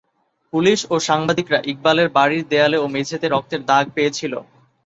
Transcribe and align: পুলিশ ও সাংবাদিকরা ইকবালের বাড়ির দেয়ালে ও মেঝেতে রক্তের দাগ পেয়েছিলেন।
পুলিশ 0.53 0.79
ও 0.89 1.05
সাংবাদিকরা 1.07 1.59
ইকবালের 1.71 2.09
বাড়ির 2.17 2.43
দেয়ালে 2.51 2.77
ও 2.79 2.95
মেঝেতে 2.95 3.27
রক্তের 3.29 3.61
দাগ 3.65 3.85
পেয়েছিলেন। 3.95 4.43